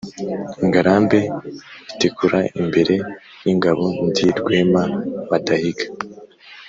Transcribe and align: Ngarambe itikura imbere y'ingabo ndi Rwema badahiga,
Ngarambe 0.67 1.19
itikura 1.91 2.39
imbere 2.59 2.95
y'ingabo 3.45 3.85
ndi 4.07 4.23
Rwema 4.39 4.83
badahiga, 5.29 5.85